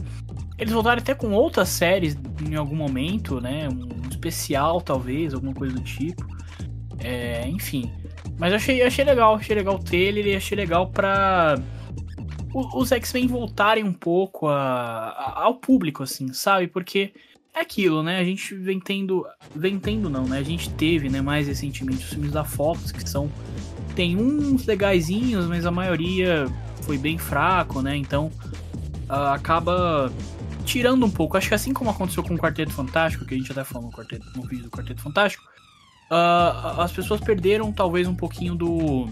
eles 0.57 0.71
voltarem 0.71 1.01
até 1.01 1.15
com 1.15 1.31
outras 1.31 1.69
séries 1.69 2.15
em 2.47 2.55
algum 2.55 2.75
momento, 2.75 3.41
né? 3.41 3.67
Um 3.69 4.07
especial, 4.09 4.81
talvez, 4.81 5.33
alguma 5.33 5.53
coisa 5.53 5.73
do 5.73 5.81
tipo. 5.81 6.25
É, 6.99 7.47
enfim. 7.47 7.91
Mas 8.37 8.53
achei, 8.53 8.81
achei 8.83 9.03
legal, 9.03 9.35
achei 9.35 9.55
legal 9.55 9.75
o 9.75 9.83
trailer 9.83 10.27
e 10.27 10.35
achei 10.35 10.55
legal 10.55 10.89
pra 10.89 11.55
os 12.53 12.91
X-Men 12.91 13.27
voltarem 13.27 13.83
um 13.83 13.93
pouco 13.93 14.47
a, 14.47 15.09
a, 15.09 15.43
ao 15.43 15.55
público, 15.55 16.03
assim, 16.03 16.31
sabe? 16.33 16.67
Porque 16.67 17.13
é 17.53 17.61
aquilo, 17.61 18.01
né? 18.01 18.19
A 18.19 18.23
gente 18.23 18.55
vem 18.55 18.79
tendo. 18.79 19.25
Vem 19.55 19.79
tendo 19.79 20.09
não, 20.09 20.25
né? 20.25 20.39
A 20.39 20.43
gente 20.43 20.69
teve, 20.71 21.09
né, 21.09 21.21
mais 21.21 21.47
recentemente 21.47 22.03
os 22.03 22.09
filmes 22.09 22.31
da 22.31 22.43
Fox, 22.43 22.91
que 22.91 23.07
são. 23.07 23.31
Tem 23.95 24.17
uns 24.17 24.65
legaisinhos, 24.65 25.45
mas 25.45 25.65
a 25.65 25.71
maioria 25.71 26.47
foi 26.81 26.97
bem 26.97 27.17
fraco, 27.17 27.81
né? 27.81 27.95
Então 27.95 28.31
uh, 29.09 29.33
acaba 29.33 30.11
tirando 30.65 31.05
um 31.05 31.11
pouco. 31.11 31.37
Acho 31.37 31.49
que 31.49 31.53
assim 31.53 31.73
como 31.73 31.91
aconteceu 31.91 32.23
com 32.23 32.33
o 32.33 32.37
Quarteto 32.37 32.71
Fantástico, 32.71 33.25
que 33.25 33.35
a 33.35 33.37
gente 33.37 33.51
até 33.51 33.63
falou 33.63 33.89
no, 33.89 33.95
quarteto, 33.95 34.25
no 34.35 34.43
vídeo 34.43 34.63
do 34.63 34.71
Quarteto 34.71 35.01
Fantástico, 35.01 35.43
uh, 36.11 36.81
as 36.81 36.91
pessoas 36.91 37.21
perderam 37.21 37.71
talvez 37.71 38.07
um 38.07 38.15
pouquinho 38.15 38.55
do. 38.55 39.07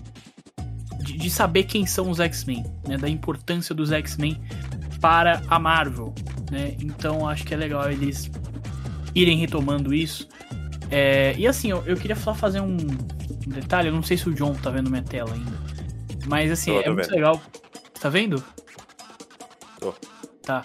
De, 0.99 1.17
de 1.17 1.29
saber 1.29 1.63
quem 1.63 1.85
são 1.85 2.09
os 2.09 2.19
X-Men, 2.19 2.65
né? 2.87 2.97
Da 2.97 3.09
importância 3.09 3.75
dos 3.75 3.91
X-Men 3.91 4.39
para 5.01 5.41
a 5.49 5.59
Marvel 5.59 6.13
né? 6.51 6.75
Então 6.81 7.27
acho 7.27 7.45
que 7.45 7.53
é 7.53 7.57
legal 7.57 7.89
eles 7.89 8.29
irem 9.15 9.37
retomando 9.37 9.93
isso. 9.93 10.27
É, 10.91 11.33
e 11.37 11.47
assim, 11.47 11.71
eu, 11.71 11.81
eu, 11.85 11.95
queria 11.95 12.17
só 12.17 12.35
fazer 12.35 12.59
um 12.59 12.75
detalhe, 13.47 13.87
eu 13.87 13.93
não 13.93 14.03
sei 14.03 14.17
se 14.17 14.27
o 14.27 14.33
John 14.33 14.53
tá 14.53 14.69
vendo 14.69 14.89
minha 14.89 15.01
tela 15.01 15.33
ainda. 15.33 15.57
Mas 16.27 16.51
assim, 16.51 16.73
tô, 16.73 16.83
tô 16.83 16.89
é 16.89 16.93
muito 16.93 17.11
legal. 17.11 17.41
Tá 17.99 18.09
vendo? 18.09 18.43
Tô. 19.79 19.93
Tá. 20.43 20.63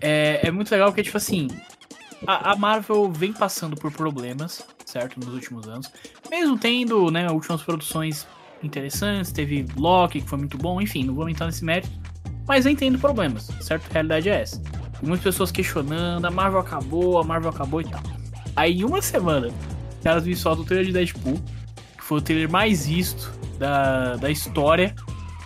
É, 0.00 0.46
é 0.46 0.50
muito 0.50 0.70
legal 0.70 0.90
porque, 0.90 1.02
tipo 1.02 1.16
assim, 1.16 1.48
a, 2.26 2.52
a, 2.52 2.56
Marvel 2.56 3.10
vem 3.10 3.32
passando 3.32 3.74
por 3.74 3.90
problemas, 3.90 4.62
certo? 4.84 5.18
Nos 5.18 5.32
últimos 5.32 5.66
anos. 5.66 5.90
Mesmo 6.30 6.58
tendo, 6.58 7.10
né, 7.10 7.30
últimas 7.30 7.62
produções 7.62 8.26
interessantes, 8.62 9.32
teve 9.32 9.66
Loki, 9.76 10.20
que 10.20 10.28
foi 10.28 10.38
muito 10.38 10.58
bom, 10.58 10.80
enfim, 10.80 11.04
não 11.04 11.14
vou 11.14 11.28
entrar 11.28 11.46
nesse 11.46 11.64
mérito. 11.64 11.90
Mas 12.48 12.64
entendo 12.64 12.98
problemas, 12.98 13.50
certo? 13.60 13.86
A 13.90 13.92
realidade 13.92 14.30
é 14.30 14.40
essa. 14.40 14.60
Muitas 15.02 15.22
pessoas 15.22 15.52
questionando, 15.52 16.24
a 16.24 16.30
Marvel 16.30 16.58
acabou, 16.58 17.18
a 17.18 17.22
Marvel 17.22 17.50
acabou 17.50 17.82
e 17.82 17.84
tal. 17.84 18.02
Aí 18.56 18.80
em 18.80 18.84
uma 18.84 19.02
semana, 19.02 19.50
caras 20.02 20.26
me 20.26 20.34
soltam 20.34 20.64
o 20.64 20.66
trailer 20.66 20.86
de 20.86 20.92
Deadpool, 20.92 21.38
que 21.96 22.02
foi 22.02 22.18
o 22.18 22.22
trailer 22.22 22.50
mais 22.50 22.86
visto 22.86 23.30
da, 23.58 24.16
da 24.16 24.30
história 24.30 24.94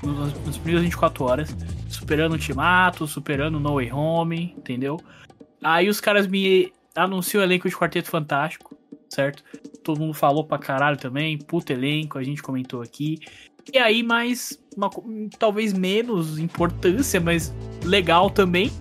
nos, 0.03 0.33
nas 0.47 0.57
primeiras 0.57 0.85
24 0.85 1.25
horas, 1.25 1.57
superando 1.89 2.33
o 2.33 2.35
Ultimato, 2.35 3.07
superando 3.07 3.59
No 3.59 3.75
Way 3.75 3.93
Home, 3.93 4.55
entendeu? 4.57 5.01
Aí 5.63 5.89
os 5.89 6.01
caras 6.01 6.27
me 6.27 6.73
anunciam 6.95 7.41
o 7.41 7.45
elenco 7.45 7.69
de 7.69 7.77
Quarteto 7.77 8.09
Fantástico, 8.09 8.77
certo? 9.13 9.45
Todo 9.83 10.01
mundo 10.01 10.15
falou 10.15 10.45
pra 10.45 10.59
caralho 10.59 10.97
também, 10.97 11.39
puto 11.39 11.73
elenco, 11.73 12.19
a 12.19 12.23
gente 12.23 12.43
comentou 12.43 12.83
aqui. 12.83 13.19
E 13.73 13.79
aí, 13.79 14.03
mais, 14.03 14.59
uma, 14.77 14.91
talvez 15.39 15.73
menos 15.73 16.39
importância, 16.39 17.21
mas 17.21 17.55
legal 17.85 18.31
também, 18.31 18.73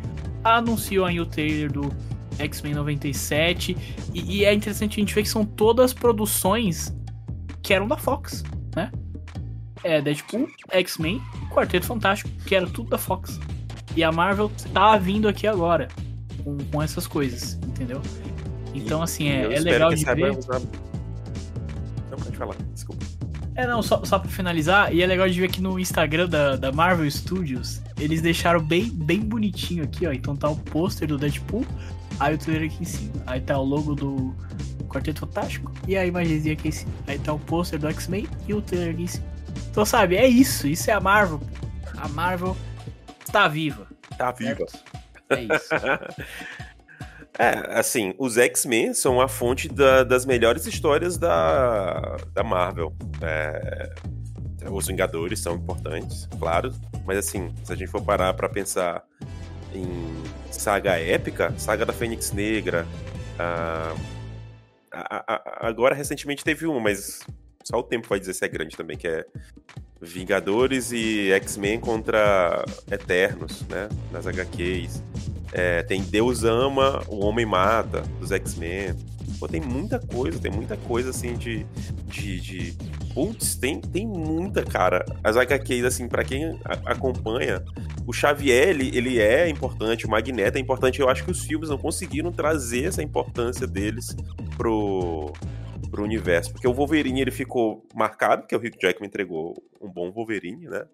anunciou 0.43 1.05
aí 1.05 1.19
o 1.19 1.25
trailer 1.25 1.71
do 1.71 1.93
X-Men 2.39 2.73
97. 2.73 3.77
E, 4.13 4.38
e, 4.38 4.45
é 4.45 4.53
interessante 4.53 5.00
a 5.00 5.01
gente 5.01 5.13
ver 5.13 5.23
que 5.23 5.29
são 5.29 5.45
todas 5.45 5.93
produções 5.93 6.95
que 7.61 7.73
eram 7.73 7.88
da 7.88 7.97
Fox, 7.97 8.43
né? 8.75 8.91
É 9.83 10.01
Deadpool, 10.01 10.47
X-Men, 10.69 11.21
Quarteto 11.51 11.85
Fantástico, 11.85 12.29
que 12.45 12.55
era 12.55 12.67
tudo 12.67 12.89
da 12.89 12.97
Fox. 12.97 13.39
E 13.95 14.03
a 14.03 14.11
Marvel 14.11 14.50
tá 14.73 14.97
vindo 14.97 15.27
aqui 15.27 15.45
agora 15.45 15.89
com, 16.43 16.57
com 16.71 16.81
essas 16.81 17.05
coisas, 17.05 17.53
entendeu? 17.67 18.01
Então, 18.74 19.01
assim, 19.01 19.30
é, 19.30 19.54
é 19.54 19.60
legal 19.60 19.94
de 19.94 20.04
ver. 20.06 20.38
Usar... 20.38 20.60
Não, 22.10 22.18
pode 22.18 22.38
falar, 22.38 22.56
desculpa. 22.74 23.06
É, 23.56 23.68
não, 23.68 23.84
só, 23.84 24.04
só 24.06 24.18
pra 24.18 24.30
finalizar, 24.30 24.94
e 24.94 25.01
é 25.01 25.06
legal 25.06 25.28
de 25.30 25.40
ver 25.40 25.50
que 25.50 25.62
no 25.62 25.78
Instagram 25.78 26.28
da, 26.28 26.56
da 26.56 26.72
Marvel 26.72 27.10
Studios, 27.10 27.82
eles 28.00 28.22
deixaram 28.22 28.62
bem, 28.62 28.90
bem 28.90 29.20
bonitinho 29.20 29.84
aqui, 29.84 30.08
ó. 30.08 30.12
Então 30.12 30.36
tá 30.36 30.50
o 30.50 30.56
pôster 30.56 31.08
do 31.08 31.18
Deadpool, 31.18 31.66
aí 32.20 32.34
o 32.34 32.38
trailer 32.38 32.72
aqui 32.72 32.82
em 32.82 32.86
cima. 32.86 33.13
Aí 33.28 33.42
tá 33.42 33.58
o 33.58 33.63
logo 33.63 33.94
do 33.94 34.34
Quarteto 34.88 35.22
Fantástico 35.22 35.72
e 35.88 35.98
a 35.98 36.06
imagenzinha 36.06 36.54
aqui 36.54 36.70
em 36.70 36.72
cima. 36.72 36.92
Aí 37.08 37.20
tá 37.20 37.34
o 37.34 37.40
pôster 37.40 37.78
do 37.78 37.88
X-Men 37.90 38.28
e 38.48 38.54
o 38.54 38.62
trailer 38.62 38.94
aqui 38.94 39.04
em 39.04 39.08
cima. 39.08 39.25
Então, 39.70 39.86
sabe, 39.86 40.16
é 40.16 40.28
isso. 40.28 40.68
Isso 40.68 40.90
é 40.90 40.94
a 40.94 41.00
Marvel. 41.00 41.42
A 41.98 42.08
Marvel 42.08 42.56
tá 43.32 43.48
viva. 43.48 43.86
Tá 44.18 44.32
viva. 44.32 44.66
É 45.30 45.44
isso. 45.44 45.70
É, 47.39 47.79
assim, 47.79 48.13
os 48.17 48.38
X-Men 48.38 48.93
são 48.93 49.21
a 49.21 49.27
fonte 49.27 49.69
da, 49.69 50.03
das 50.03 50.25
melhores 50.25 50.65
histórias 50.65 51.17
da, 51.17 52.17
da 52.33 52.43
Marvel. 52.43 52.93
É, 53.21 53.93
os 54.69 54.88
Vingadores 54.88 55.39
são 55.39 55.55
importantes, 55.55 56.27
claro, 56.39 56.71
mas 57.05 57.17
assim, 57.17 57.53
se 57.63 57.71
a 57.71 57.75
gente 57.75 57.89
for 57.89 58.03
parar 58.03 58.33
pra 58.33 58.47
pensar 58.47 59.03
em 59.73 60.23
saga 60.51 61.00
épica, 61.00 61.53
saga 61.57 61.85
da 61.85 61.93
Fênix 61.93 62.31
Negra, 62.31 62.85
a, 63.39 63.95
a, 64.91 65.33
a, 65.33 65.67
agora 65.67 65.95
recentemente 65.95 66.43
teve 66.43 66.67
uma, 66.67 66.79
mas 66.79 67.21
só 67.63 67.77
o 67.79 67.83
tempo 67.83 68.07
vai 68.07 68.19
dizer 68.19 68.33
se 68.33 68.45
é 68.45 68.47
grande 68.47 68.75
também, 68.75 68.97
que 68.97 69.07
é 69.07 69.25
Vingadores 70.01 70.91
e 70.91 71.31
X-Men 71.34 71.79
contra 71.79 72.65
Eternos, 72.89 73.63
né, 73.70 73.88
nas 74.12 74.25
HQs. 74.25 75.03
É, 75.53 75.84
tem 75.84 76.01
Deus 76.01 76.43
ama, 76.43 77.03
o 77.08 77.24
Homem 77.25 77.46
mata, 77.46 78.01
dos 78.20 78.31
X-Men. 78.31 78.96
Pô, 79.39 79.48
tem 79.48 79.62
muita 79.62 80.00
coisa, 80.00 80.39
tem 80.39 80.51
muita 80.51 80.75
coisa 80.75 81.12
assim 81.12 81.34
de. 81.34 81.65
de, 82.08 82.39
de... 82.39 82.74
Putz, 83.13 83.55
tem, 83.55 83.79
tem 83.79 84.08
muita, 84.08 84.63
cara. 84.63 85.05
As 85.24 85.36
HQs, 85.36 85.84
assim, 85.84 86.08
para 86.08 86.24
quem 86.24 86.60
acompanha, 86.86 87.62
o 88.08 88.13
Xavier, 88.13 88.70
ele, 88.70 88.96
ele 88.96 89.20
é 89.20 89.50
importante, 89.50 90.05
o 90.05 90.10
Magneto 90.10 90.58
é 90.58 90.62
importante. 90.62 91.00
Eu 91.00 91.10
acho 91.10 91.24
que 91.25 91.31
os 91.31 91.43
filmes 91.43 91.70
não 91.70 91.77
conseguiram 91.77 92.31
trazer 92.31 92.86
essa 92.86 93.03
importância 93.03 93.67
deles 93.67 94.15
pro, 94.58 95.34
pro 95.91 96.03
universo. 96.03 96.51
Porque 96.51 96.67
o 96.67 96.74
Wolverine, 96.74 97.21
ele 97.21 97.31
ficou 97.31 97.86
marcado, 97.93 98.43
porque 98.43 98.55
o 98.55 98.60
Hugh 98.60 98.79
Jackman 98.81 99.07
entregou 99.07 99.62
um 99.79 99.89
bom 99.89 100.12
Wolverine, 100.12 100.67
né? 100.67 100.86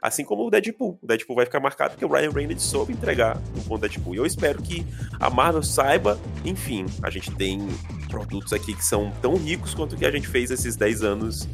Assim 0.00 0.24
como 0.24 0.44
o 0.44 0.50
Deadpool. 0.50 0.98
O 1.00 1.06
Deadpool 1.06 1.36
vai 1.36 1.46
ficar 1.46 1.60
marcado 1.60 1.92
porque 1.92 2.04
o 2.04 2.08
Ryan 2.08 2.30
Reynolds 2.30 2.64
soube 2.64 2.92
entregar 2.92 3.38
um 3.56 3.60
bom 3.62 3.78
Deadpool. 3.78 4.14
E 4.14 4.18
eu 4.18 4.26
espero 4.26 4.60
que 4.60 4.84
a 5.18 5.30
Marvel 5.30 5.62
saiba, 5.62 6.18
enfim, 6.44 6.86
a 7.02 7.08
gente 7.08 7.30
tem 7.36 7.68
produtos 8.08 8.52
aqui 8.52 8.74
que 8.74 8.84
são 8.84 9.12
tão 9.22 9.36
ricos 9.36 9.74
quanto 9.74 9.94
o 9.94 9.96
que 9.96 10.04
a 10.04 10.10
gente 10.10 10.26
fez 10.26 10.50
esses 10.50 10.74
10 10.74 11.02
anos 11.02 11.48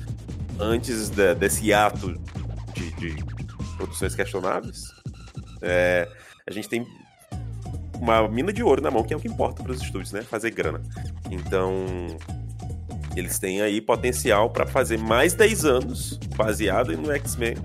antes 0.59 1.11
de, 1.11 1.35
desse 1.35 1.73
ato 1.75 2.19
de, 2.75 2.91
de 2.93 3.25
produções 3.77 4.15
questionáveis. 4.15 4.95
É, 5.61 6.09
a 6.47 6.53
gente 6.53 6.69
tem 6.71 6.87
uma 8.01 8.27
mina 8.29 8.53
de 8.53 8.63
ouro 8.63 8.81
na 8.81 8.91
mão, 8.91 9.03
que 9.05 9.13
é 9.13 9.17
o 9.17 9.21
que 9.21 9.29
importa 9.29 9.63
para 9.63 9.73
os 9.73 9.83
estúdios, 9.83 10.13
né? 10.13 10.23
Fazer 10.23 10.51
grana. 10.51 10.81
Então, 11.31 11.85
eles 13.19 13.39
têm 13.39 13.61
aí 13.61 13.81
potencial 13.81 14.51
para 14.51 14.67
fazer 14.67 14.99
mais 14.99 15.35
10 15.35 15.65
anos 15.65 16.19
baseado 16.37 16.97
no 16.97 17.11
X-Men 17.13 17.57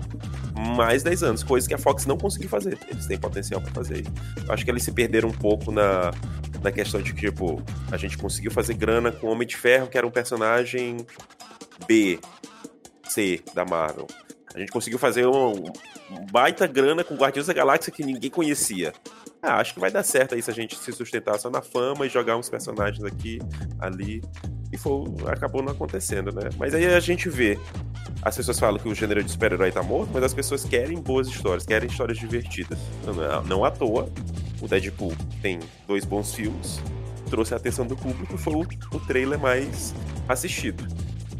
mais 0.54 1.02
10 1.02 1.22
anos, 1.24 1.42
coisa 1.42 1.66
que 1.66 1.74
a 1.74 1.78
Fox 1.78 2.06
não 2.06 2.16
conseguiu 2.16 2.48
fazer. 2.48 2.78
Eles 2.88 3.06
têm 3.06 3.18
potencial 3.18 3.60
para 3.60 3.72
fazer 3.72 4.02
isso. 4.02 4.12
Acho 4.48 4.64
que 4.64 4.70
eles 4.70 4.84
se 4.84 4.92
perderam 4.92 5.28
um 5.28 5.32
pouco 5.32 5.72
na, 5.72 6.12
na 6.62 6.70
questão 6.70 7.02
de 7.02 7.12
que, 7.12 7.28
tipo, 7.28 7.62
a 7.90 7.96
gente 7.96 8.16
conseguiu 8.16 8.50
fazer 8.50 8.74
grana 8.74 9.10
com 9.10 9.26
Homem 9.26 9.46
de 9.46 9.56
Ferro, 9.56 9.88
que 9.88 9.98
era 9.98 10.06
um 10.06 10.10
personagem 10.10 10.98
B, 11.86 12.20
C 13.08 13.42
da 13.52 13.64
Marvel. 13.64 14.06
A 14.54 14.58
gente 14.60 14.70
conseguiu 14.70 14.98
fazer 14.98 15.26
um, 15.26 15.52
um 16.10 16.26
baita 16.30 16.66
grana 16.66 17.02
com 17.02 17.16
Guardiões 17.16 17.48
da 17.48 17.52
Galáxia 17.52 17.92
que 17.92 18.04
ninguém 18.04 18.30
conhecia. 18.30 18.92
Ah, 19.42 19.56
acho 19.56 19.74
que 19.74 19.80
vai 19.80 19.90
dar 19.90 20.04
certo 20.04 20.34
aí 20.34 20.40
se 20.40 20.50
a 20.50 20.54
gente 20.54 20.78
se 20.78 20.92
sustentar 20.92 21.38
só 21.38 21.50
na 21.50 21.60
fama 21.60 22.06
e 22.06 22.08
jogar 22.08 22.36
uns 22.36 22.48
personagens 22.48 23.04
aqui, 23.04 23.40
ali. 23.80 24.22
E 24.72 24.76
foi, 24.76 25.04
acabou 25.26 25.62
não 25.62 25.72
acontecendo, 25.72 26.32
né? 26.32 26.50
Mas 26.58 26.74
aí 26.74 26.86
a 26.86 27.00
gente 27.00 27.28
vê. 27.28 27.58
As 28.22 28.36
pessoas 28.36 28.58
falam 28.58 28.78
que 28.78 28.88
o 28.88 28.94
gênero 28.94 29.22
de 29.22 29.30
super-herói 29.30 29.70
tá 29.70 29.82
morto, 29.82 30.10
mas 30.12 30.22
as 30.22 30.32
pessoas 30.32 30.64
querem 30.64 31.00
boas 31.00 31.28
histórias, 31.28 31.66
querem 31.66 31.88
histórias 31.88 32.18
divertidas. 32.18 32.78
Não, 33.04 33.44
não 33.44 33.64
à 33.64 33.70
toa, 33.70 34.08
o 34.60 34.66
Deadpool 34.66 35.12
tem 35.42 35.60
dois 35.86 36.04
bons 36.04 36.34
filmes, 36.34 36.80
trouxe 37.28 37.52
a 37.52 37.58
atenção 37.58 37.86
do 37.86 37.96
público, 37.96 38.38
foi 38.38 38.54
o, 38.54 38.60
o 38.60 39.00
trailer 39.00 39.38
mais 39.38 39.94
assistido 40.26 40.86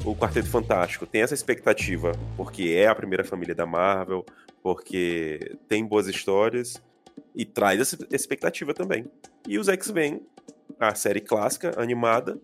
o 0.05 0.15
Quarteto 0.15 0.49
Fantástico 0.49 1.07
tem 1.07 1.23
essa 1.23 1.35
expectativa 1.35 2.13
porque 2.37 2.75
é 2.77 2.87
a 2.87 2.95
primeira 2.95 3.25
família 3.25 3.55
da 3.55 3.65
Marvel, 3.65 4.25
porque 4.63 5.57
tem 5.67 5.85
boas 5.85 6.07
histórias 6.07 6.83
e 7.35 7.45
traz 7.45 7.81
essa 7.81 8.07
expectativa 8.11 8.75
também. 8.75 9.07
E 9.49 9.59
os 9.59 9.69
X-Men, 9.69 10.21
a 10.79 10.95
série 10.95 11.21
clássica, 11.21 11.81
animada, 11.81 12.39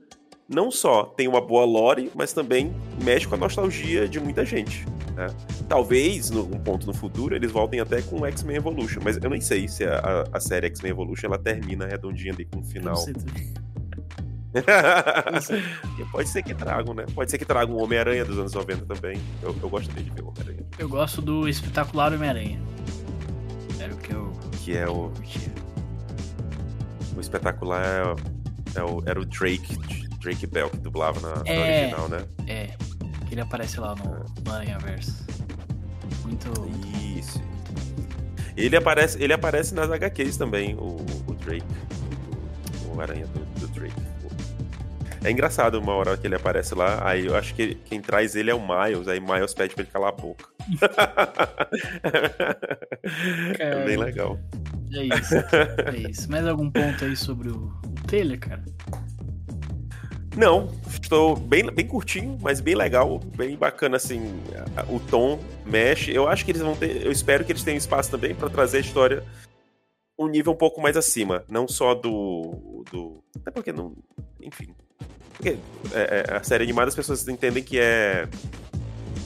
não 0.50 0.70
só 0.70 1.04
tem 1.04 1.28
uma 1.28 1.40
boa 1.40 1.64
lore, 1.64 2.10
mas 2.12 2.32
também 2.32 2.74
mexe 3.02 3.26
com 3.26 3.36
a 3.36 3.38
nostalgia 3.38 4.08
de 4.08 4.18
muita 4.18 4.44
gente. 4.44 4.84
Né? 5.14 5.28
Talvez, 5.68 6.28
num 6.28 6.58
ponto 6.58 6.88
no 6.88 6.92
futuro, 6.92 7.36
eles 7.36 7.52
voltem 7.52 7.78
até 7.78 8.02
com 8.02 8.26
X-Men 8.26 8.56
Evolution, 8.56 9.00
mas 9.02 9.16
eu 9.16 9.30
nem 9.30 9.40
sei 9.40 9.68
se 9.68 9.84
a, 9.84 10.24
a 10.32 10.40
série 10.40 10.66
X-Men 10.66 10.90
Evolution 10.90 11.28
ela 11.28 11.38
termina 11.38 11.86
redondinha 11.86 12.32
ali 12.32 12.44
com 12.44 12.58
um 12.58 12.64
final. 12.64 12.96
Pode 16.10 16.28
ser 16.28 16.42
que 16.42 16.52
tragam, 16.52 16.94
né? 16.94 17.06
Pode 17.14 17.30
ser 17.30 17.38
que 17.38 17.44
tragam 17.44 17.76
o 17.76 17.84
Homem-Aranha 17.84 18.24
dos 18.24 18.36
anos 18.36 18.52
90 18.52 18.92
também. 18.92 19.20
Eu, 19.40 19.54
eu 19.62 19.68
gostaria 19.68 20.02
de 20.02 20.10
ver 20.10 20.22
o 20.22 20.30
Homem-Aranha. 20.30 20.66
Eu 20.76 20.88
gosto 20.88 21.22
do 21.22 21.48
espetacular 21.48 22.12
Homem-Aranha. 22.12 22.60
Era 23.78 23.94
o 23.94 23.96
que 23.96 24.12
eu. 24.12 24.32
Que 24.64 24.76
é 24.76 24.88
o. 24.88 25.12
O 27.16 27.20
espetacular 27.20 27.84
é, 27.84 28.02
é 28.80 28.82
o, 28.82 29.00
era 29.06 29.20
o 29.20 29.24
Drake, 29.24 29.78
Drake 30.20 30.46
Bell, 30.46 30.70
que 30.70 30.78
dublava 30.78 31.20
na, 31.20 31.42
é, 31.44 31.56
na 31.56 31.62
original, 31.62 32.08
né? 32.08 32.24
É. 32.46 32.70
Ele 33.30 33.40
aparece 33.40 33.80
lá 33.80 33.94
no, 33.94 34.52
Aranha 34.52 34.78
Verso. 34.78 35.24
Muito. 36.22 36.50
Isso. 37.16 37.40
Ele 38.56 38.76
aparece, 38.76 39.22
ele 39.22 39.32
aparece 39.32 39.74
nas 39.74 39.90
HQs 39.90 40.36
também, 40.36 40.74
o, 40.74 40.96
o 41.26 41.34
Drake. 41.34 41.64
O 42.94 43.00
Aranha 43.00 43.26
do, 43.26 43.40
do 43.60 43.68
Drake. 43.68 44.10
É 45.22 45.30
engraçado 45.30 45.78
uma 45.78 45.92
hora 45.92 46.16
que 46.16 46.26
ele 46.26 46.34
aparece 46.34 46.74
lá, 46.74 47.06
aí 47.06 47.26
eu 47.26 47.36
acho 47.36 47.54
que 47.54 47.74
quem 47.74 48.00
traz 48.00 48.34
ele 48.34 48.50
é 48.50 48.54
o 48.54 48.60
Miles, 48.60 49.06
aí 49.06 49.20
Miles 49.20 49.52
pede 49.52 49.74
pra 49.74 49.82
ele 49.82 49.92
calar 49.92 50.08
a 50.08 50.12
boca. 50.12 50.46
é 53.58 53.84
bem 53.84 53.98
legal. 53.98 54.38
É 54.92 55.04
isso, 55.04 55.34
é 55.34 56.10
isso. 56.10 56.30
Mais 56.30 56.46
algum 56.46 56.70
ponto 56.70 57.04
aí 57.04 57.14
sobre 57.14 57.50
o 57.50 57.70
trailer, 58.06 58.40
cara? 58.40 58.64
Não, 60.36 60.70
estou 60.88 61.36
bem, 61.36 61.66
bem 61.72 61.86
curtinho, 61.86 62.38
mas 62.40 62.60
bem 62.60 62.74
legal, 62.74 63.18
bem 63.36 63.56
bacana 63.56 63.96
assim. 63.96 64.40
O 64.88 65.00
tom 65.00 65.40
mexe. 65.66 66.14
Eu 66.14 66.28
acho 66.28 66.44
que 66.44 66.52
eles 66.52 66.62
vão 66.62 66.76
ter. 66.76 67.04
Eu 67.04 67.10
espero 67.10 67.44
que 67.44 67.52
eles 67.52 67.64
tenham 67.64 67.76
espaço 67.76 68.10
também 68.10 68.34
para 68.34 68.48
trazer 68.48 68.78
a 68.78 68.80
história 68.80 69.24
um 70.18 70.28
nível 70.28 70.52
um 70.52 70.56
pouco 70.56 70.80
mais 70.80 70.96
acima, 70.96 71.44
não 71.48 71.66
só 71.66 71.94
do. 71.94 72.84
do 72.92 73.24
até 73.36 73.50
porque 73.50 73.72
não. 73.72 73.96
Enfim, 74.40 74.74
porque 75.32 75.56
é, 75.92 76.24
é, 76.28 76.36
a 76.36 76.42
série 76.42 76.64
animada 76.64 76.88
as 76.88 76.94
pessoas 76.94 77.26
entendem 77.26 77.62
que 77.62 77.78
é 77.78 78.28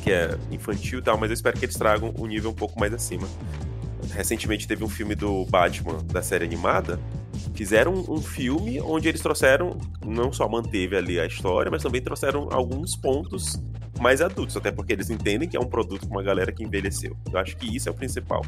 que 0.05 0.13
é 0.13 0.39
infantil 0.53 0.99
e 1.01 1.03
tal, 1.03 1.19
mas 1.19 1.31
eu 1.31 1.35
espero 1.35 1.59
que 1.59 1.65
eles 1.65 1.77
tragam 1.77 2.15
um 2.19 2.27
nível 2.27 2.51
um 2.51 2.55
pouco 2.55 2.79
mais 2.79 2.93
acima. 2.93 3.27
Recentemente 4.13 4.69
teve 4.69 4.85
um 4.85 4.89
filme 4.89 5.15
do 5.15 5.45
Batman 5.47 5.99
da 6.05 6.23
série 6.23 6.45
animada. 6.45 7.01
Fizeram 7.55 7.93
um, 8.09 8.21
filme 8.21 8.81
onde 8.81 9.09
eles 9.09 9.21
trouxeram, 9.21 9.79
não 10.05 10.33
só 10.33 10.49
manteve 10.49 10.97
ali 10.97 11.21
a 11.21 11.27
história, 11.27 11.71
mas 11.71 11.83
também 11.83 12.03
trouxeram 12.03 12.49
alguns 12.51 12.97
pontos 12.97 13.63
mais 14.01 14.21
adultos, 14.21 14.57
até 14.57 14.73
porque 14.73 14.93
eles 14.93 15.09
entendem 15.09 15.49
que 15.49 15.57
é 15.57 15.61
um 15.61 15.67
produto 15.67 16.07
com 16.09 16.15
uma 16.15 16.23
galera 16.23 16.51
que 16.51 16.65
envelheceu. 16.65 17.17
Eu 17.33 17.39
acho 17.39 17.57
que 17.57 17.75
isso 17.75 17.89
é 17.89 17.93
o 17.93 17.95
principal. 17.95 18.43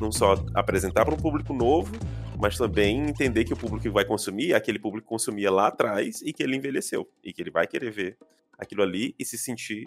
Não 0.00 0.10
só 0.10 0.42
apresentar 0.54 1.04
para 1.04 1.14
um 1.14 1.18
público 1.18 1.52
novo, 1.52 1.92
mas 2.38 2.56
também 2.56 3.08
entender 3.08 3.44
que 3.44 3.52
o 3.52 3.56
público 3.56 3.82
que 3.82 3.90
vai 3.90 4.04
consumir 4.04 4.52
é 4.52 4.56
aquele 4.56 4.78
público 4.78 5.06
que 5.06 5.08
consumia 5.08 5.50
lá 5.50 5.68
atrás 5.68 6.22
e 6.22 6.32
que 6.32 6.42
ele 6.42 6.56
envelheceu. 6.56 7.06
E 7.22 7.32
que 7.32 7.42
ele 7.42 7.50
vai 7.50 7.66
querer 7.66 7.90
ver 7.90 8.16
aquilo 8.58 8.82
ali 8.82 9.14
e 9.18 9.24
se 9.24 9.36
sentir 9.36 9.86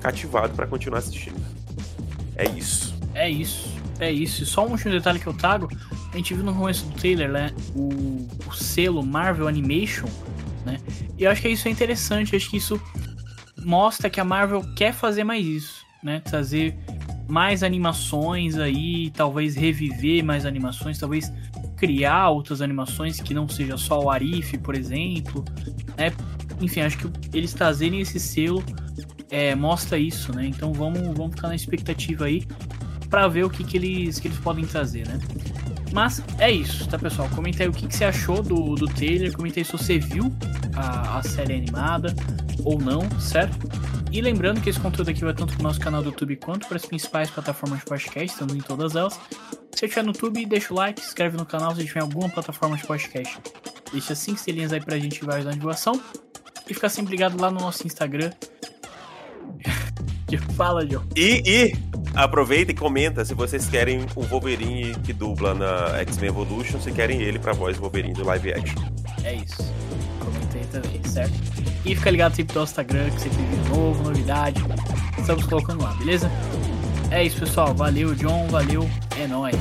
cativado 0.00 0.54
para 0.54 0.66
continuar 0.66 0.98
assistindo. 0.98 1.40
É 2.36 2.48
isso. 2.48 2.94
É 3.14 3.28
isso. 3.28 3.77
É 4.00 4.10
isso. 4.10 4.46
Só 4.46 4.66
um 4.66 4.70
último 4.70 4.92
detalhe 4.92 5.18
que 5.18 5.26
eu 5.26 5.34
trago. 5.34 5.68
A 6.12 6.16
gente 6.16 6.34
viu 6.34 6.44
no 6.44 6.54
começo 6.54 6.84
do 6.86 6.94
trailer, 6.94 7.30
né? 7.30 7.50
O, 7.74 8.28
o 8.46 8.52
selo 8.54 9.04
Marvel 9.04 9.48
Animation, 9.48 10.08
né? 10.64 10.78
E 11.18 11.24
eu 11.24 11.30
acho 11.30 11.42
que 11.42 11.48
isso 11.48 11.68
é 11.68 11.70
interessante. 11.70 12.32
Eu 12.32 12.36
acho 12.36 12.50
que 12.50 12.56
isso 12.56 12.80
mostra 13.64 14.08
que 14.08 14.20
a 14.20 14.24
Marvel 14.24 14.62
quer 14.74 14.92
fazer 14.92 15.24
mais 15.24 15.44
isso, 15.44 15.84
né? 16.02 16.20
Trazer 16.20 16.76
mais 17.28 17.62
animações 17.62 18.56
aí, 18.56 19.10
talvez 19.10 19.54
reviver 19.54 20.24
mais 20.24 20.46
animações, 20.46 20.98
talvez 20.98 21.30
criar 21.76 22.30
outras 22.30 22.62
animações 22.62 23.20
que 23.20 23.34
não 23.34 23.48
seja 23.48 23.76
só 23.76 24.00
o 24.00 24.10
Arif, 24.10 24.56
por 24.58 24.74
exemplo, 24.74 25.44
né? 25.96 26.12
Enfim, 26.60 26.80
acho 26.80 26.98
que 26.98 27.36
eles 27.36 27.52
trazerem 27.52 28.00
esse 28.00 28.18
selo 28.18 28.64
é, 29.30 29.54
mostra 29.54 29.98
isso, 29.98 30.34
né? 30.34 30.46
Então 30.46 30.72
vamos, 30.72 31.00
vamos 31.16 31.34
ficar 31.34 31.48
na 31.48 31.54
expectativa 31.54 32.24
aí 32.24 32.46
para 33.08 33.26
ver 33.28 33.44
o 33.44 33.50
que, 33.50 33.64
que, 33.64 33.76
eles, 33.76 34.18
que 34.18 34.28
eles 34.28 34.38
podem 34.38 34.64
trazer, 34.66 35.06
né? 35.06 35.18
Mas 35.92 36.22
é 36.38 36.50
isso, 36.50 36.86
tá 36.86 36.98
pessoal? 36.98 37.28
Comenta 37.34 37.62
aí 37.62 37.68
o 37.68 37.72
que, 37.72 37.86
que 37.86 37.96
você 37.96 38.04
achou 38.04 38.42
do, 38.42 38.74
do 38.74 38.86
trailer, 38.86 39.32
comenta 39.32 39.58
aí 39.58 39.64
se 39.64 39.72
você 39.72 39.98
viu 39.98 40.32
a, 40.76 41.18
a 41.18 41.22
série 41.22 41.54
animada 41.54 42.14
ou 42.64 42.78
não, 42.78 43.08
certo? 43.18 43.56
E 44.12 44.20
lembrando 44.20 44.60
que 44.60 44.70
esse 44.70 44.80
conteúdo 44.80 45.10
aqui 45.10 45.22
vai 45.22 45.34
tanto 45.34 45.54
pro 45.54 45.62
nosso 45.62 45.80
canal 45.80 46.02
do 46.02 46.10
YouTube 46.10 46.36
quanto 46.36 46.66
para 46.66 46.76
as 46.76 46.84
principais 46.84 47.30
plataformas 47.30 47.80
de 47.80 47.86
podcast, 47.86 48.32
estamos 48.32 48.54
em 48.54 48.60
todas 48.60 48.94
elas. 48.96 49.18
Se 49.74 49.84
estiver 49.84 50.02
no 50.02 50.12
YouTube, 50.12 50.44
deixa 50.46 50.72
o 50.72 50.76
like, 50.76 51.00
se 51.00 51.08
inscreve 51.08 51.36
no 51.36 51.46
canal 51.46 51.74
se 51.74 51.84
tiver 51.84 52.00
alguma 52.00 52.28
plataforma 52.28 52.76
de 52.76 52.86
podcast. 52.86 53.38
Deixa 53.92 54.14
5 54.14 54.38
estrelinhas 54.38 54.72
aí 54.72 54.80
pra 54.80 54.98
gente 54.98 55.24
vai 55.24 55.36
ajudar 55.36 55.50
na 55.50 55.56
divulgação. 55.56 56.00
E 56.68 56.74
fica 56.74 56.88
sempre 56.88 57.12
ligado 57.12 57.40
lá 57.40 57.50
no 57.50 57.60
nosso 57.60 57.86
Instagram. 57.86 58.30
Fala, 60.56 60.86
Joe. 60.86 61.02
E, 61.16 61.42
e 61.46 61.87
aproveita 62.14 62.72
e 62.72 62.74
comenta 62.74 63.24
se 63.24 63.34
vocês 63.34 63.66
querem 63.68 64.06
o 64.14 64.22
Wolverine 64.22 64.94
que 65.04 65.12
dubla 65.12 65.54
na 65.54 65.98
X-Men 66.00 66.30
Evolution, 66.30 66.80
se 66.80 66.92
querem 66.92 67.20
ele 67.20 67.38
pra 67.38 67.52
voz 67.52 67.76
Wolverine 67.76 68.14
do 68.14 68.24
live 68.24 68.52
action. 68.52 68.82
É 69.24 69.34
isso. 69.34 69.72
Comenta 70.20 70.58
aí 70.58 70.66
também, 70.66 71.00
certo? 71.04 71.34
E 71.84 71.94
fica 71.94 72.10
ligado 72.10 72.34
sempre 72.34 72.56
no 72.56 72.62
Instagram, 72.62 73.10
que 73.10 73.20
sempre 73.20 73.38
vem 73.38 73.76
novo, 73.76 74.02
novidade. 74.02 74.62
Estamos 75.18 75.44
colocando 75.44 75.82
lá, 75.82 75.92
beleza? 75.94 76.30
É 77.10 77.24
isso, 77.24 77.40
pessoal. 77.40 77.74
Valeu, 77.74 78.14
John. 78.14 78.46
Valeu. 78.48 78.88
É 79.18 79.26
nóis. 79.26 79.56